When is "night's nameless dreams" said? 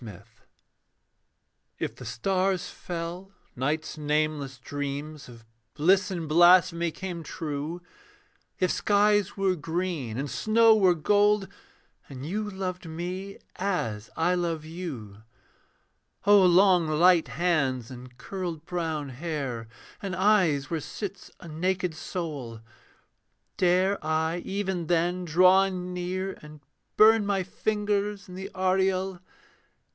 3.55-5.29